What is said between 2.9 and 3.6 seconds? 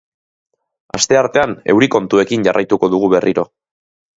dugu berriro.